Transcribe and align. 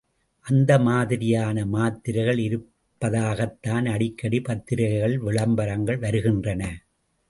அந்த 0.45 0.79
மாதிரியான 0.79 1.65
மாத்திரைகள் 1.65 2.39
இருப்பதாகத்தான் 2.39 3.85
அடிக்கடி 3.85 4.41
பத்திரிகையில் 4.41 5.19
விளம்பரங்கள் 5.19 5.97
வருகின்றன. 5.97 6.63